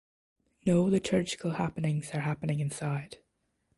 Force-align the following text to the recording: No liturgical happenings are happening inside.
No 0.65 0.81
liturgical 0.83 1.51
happenings 1.51 2.09
are 2.15 2.21
happening 2.21 2.59
inside. 2.59 3.17